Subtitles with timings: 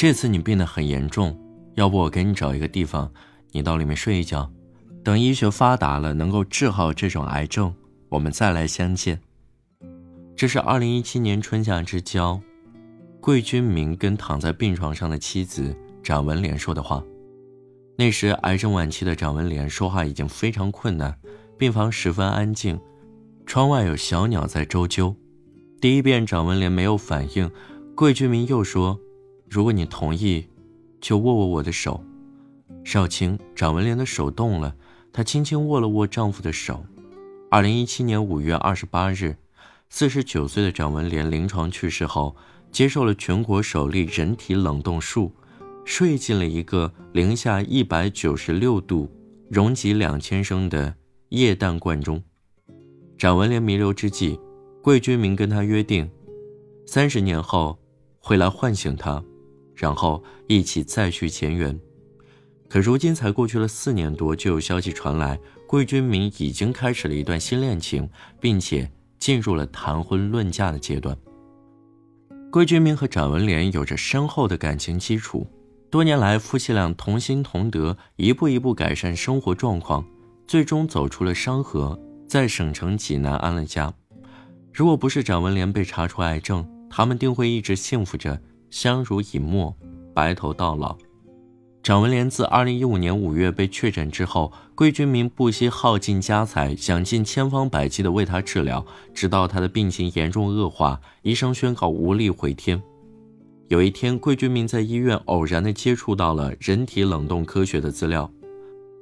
[0.00, 1.36] 这次你病得很严重，
[1.74, 3.10] 要不我给你找一个地方，
[3.50, 4.48] 你到里面睡一觉，
[5.02, 7.74] 等医学发达了，能够治好这种癌症，
[8.08, 9.20] 我们再来相见。”
[10.36, 12.40] 这是二零一七年春夏之交，
[13.20, 17.02] 桂君明跟躺在病床上的妻子展文莲说的话。
[17.96, 21.18] 那时癌症晚期的展文莲说话已经非常困难，
[21.58, 22.78] 病房十分安静，
[23.46, 25.16] 窗外有小鸟在周啾。
[25.80, 27.50] 第一遍展文莲没有反应，
[27.96, 29.00] 桂君明又说
[29.48, 30.46] ：“如果你同意，
[31.00, 32.02] 就握握我的手。”
[32.84, 34.74] 少卿，展文莲的手动了，
[35.12, 36.84] 她轻轻握了握丈夫的手。
[37.50, 39.36] 二零一七年五月二十八日。
[39.90, 42.36] 四十九岁的展文莲临床去世后，
[42.70, 45.32] 接受了全国首例人体冷冻术，
[45.86, 49.10] 睡进了一个零下一百九十六度、
[49.50, 50.94] 容积两千升的
[51.30, 52.22] 液氮罐中。
[53.16, 54.38] 展文莲弥留之际，
[54.82, 56.10] 桂君明跟他约定，
[56.84, 57.78] 三十年后
[58.18, 59.24] 会来唤醒他，
[59.78, 61.80] 然后一起再续前缘。
[62.68, 68.90] 可如今才过去了四年多，就有消息传来，桂君明已经开始了一段新恋情，并且。
[69.18, 71.14] 进入了谈婚论嫁的阶段。
[72.52, 75.44] 桂君明和展文莲有着深厚的感情基础，
[75.90, 80.04] 多年来夫妻俩同心同德，一步一步改善生活状况，
[80.46, 81.98] 最终走出了山河，
[82.28, 83.92] 在省城济南安了家。
[84.72, 89.74] 如果不是展文莲被查出癌症，他们定会一直幸福着，相濡以沫，
[90.14, 90.96] 白头到老。
[91.82, 102.82] 蒋文莲自2015年5月被确诊之后，桂君明不惜耗尽家财，想尽千方百计地为她治疗，直到她的病情严重恶化，医生宣告无力回天。
[103.68, 108.30] 有一天，桂君明在医院偶然地接触到了人体冷冻科学的资料，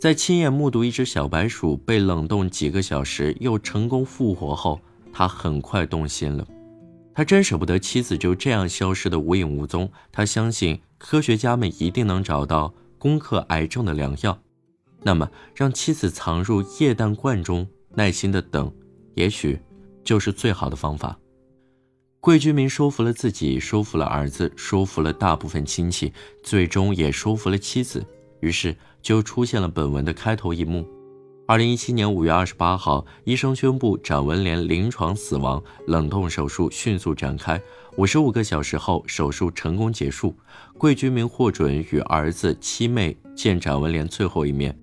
[0.00, 4.80] 在亲眼目睹一只小白鼠被冷冻几个小时又成功复活后，
[5.12, 6.44] 他很快动心了。
[7.14, 10.80] 他真舍不得妻子就这样消失的无影无踪，他相信。
[10.98, 14.40] 科学家们一定能找到攻克癌症的良药，
[15.02, 18.72] 那么让妻子藏入液氮罐中，耐心的等，
[19.14, 19.58] 也许
[20.04, 21.18] 就是最好的方法。
[22.20, 26.12] 贵居民说服了自己，说服了儿子，说服了大部分亲戚，
[26.44, 28.06] 最终也说服了妻子，
[28.38, 30.86] 于是就出现了本文的开头一幕。
[31.52, 37.60] 二零一七年五月二十八号，医生宣布展文莲临床死亡，冷冻手术迅速展开。
[37.98, 40.34] 五十五个小时后，手术成功结束。
[40.78, 44.74] 桂居明获准与儿子、妻妹见展文莲最后一面。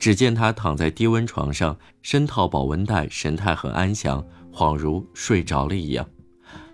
[0.00, 4.20] 只见他躺在低温床上，身套保温袋，神态很安详，
[4.52, 6.04] 恍如睡着了一样。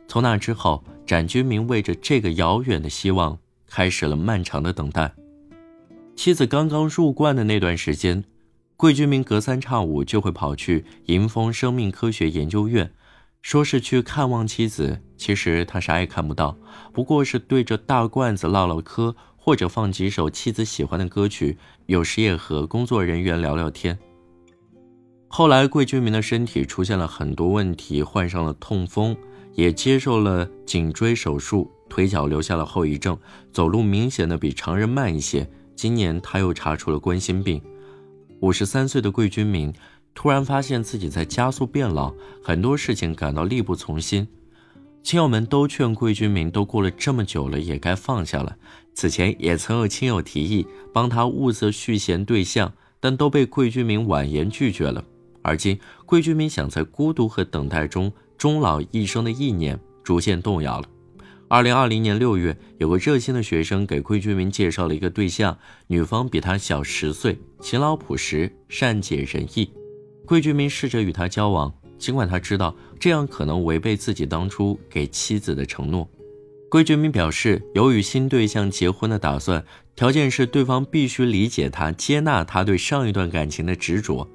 [0.08, 3.38] 从那之后，展军明为着这个遥远的希望，
[3.68, 5.12] 开始了漫长的等待。
[6.16, 8.24] 妻子刚刚入关的那段时间。
[8.82, 12.92] 桂军明隔三差五就会跑去迎风生命科学研究院，
[13.40, 16.56] 说是去看望妻子，其实他啥也看不到，
[16.92, 21.56] 不过是对着大罐子唠唠嗑，或者放几首妻子喜欢的歌曲，
[21.86, 23.96] 有时也和工作人员聊聊天。
[25.28, 29.16] 后来，桂军明的身体出现了很多问题，患上了痛风，
[29.54, 33.16] 也接受了颈椎手术，腿脚留下了后遗症，
[33.52, 35.48] 走路明显的比常人慢一些。
[35.76, 37.62] 今年他又查出了冠心病。
[38.42, 39.72] 五十三岁的桂君明
[40.14, 44.26] 突然发现自己在加速变老，很多事情感到力不从心。
[45.00, 48.56] 亲友们都劝桂君明，都过了这么久了，也该放下了。
[48.94, 55.04] 此前也曾有亲友提议帮他物色续弦对象，但都被桂君明婉言拒绝了。
[55.42, 60.88] 而今，桂君明想在孤独和等待中终老一生的意念逐渐动摇了。
[61.52, 69.70] 二零二零年六月，有个热心的学生给桂居民介绍了一个对象，女方比他小十岁，勤劳朴实，善解人意。
[70.24, 76.08] 桂居民试着与他交往，尽管他知道这样可能违背自己当初给妻子的承诺。
[76.70, 79.62] 桂居民表示有与新对象结婚的打算，
[79.94, 84.26] 条件是对方必须理解他、接纳他对上一段感情的执着。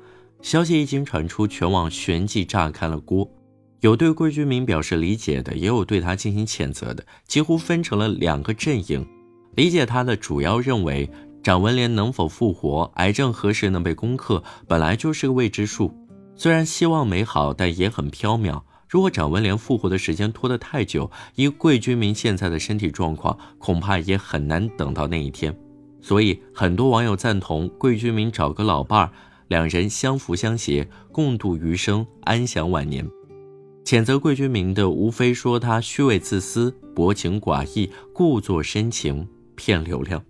[0.43, 3.27] 消息一经传出，全网旋即炸开了锅。
[3.81, 9.05] 有对桂居明表示理解的，也有对他进行谴责的，几乎分成了两个阵营。
[9.55, 11.09] 理解他的主要认为，
[11.43, 15.93] 展文莲能否复活，癌症何时能被攻克，本来就是个未知数。
[16.35, 18.61] 虽然希望美好，但也很缥缈。
[18.89, 25.55] 如果展文莲复活的时间拖得太久，以桂居明现在的身体状况，恐怕也很难等到那一天。
[26.01, 29.11] 所以，很多网友赞同桂居明找个老伴儿，
[29.49, 33.05] 两人相扶相携，共度余生，安享晚年。
[33.87, 39.25] 谴责桂君明的，无非说他虚伪自私、薄情寡义、故作深情
[39.55, 40.21] 骗流量。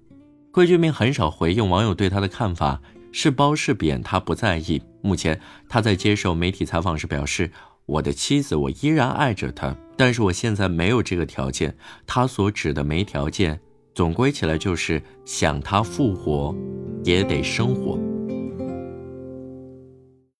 [0.52, 2.80] 桂君明很少回应网友对他的看法，
[3.12, 4.80] 是褒是贬他不在意。
[5.02, 7.50] 目前他在接受媒体采访时表示
[7.88, 11.76] ：“我的妻子，我依然爱着她，但是我现在没有这个条件。
[12.06, 13.60] 他所指的没条件，
[13.96, 16.56] 总归起来就是想他复活，
[17.04, 17.98] 也得生活。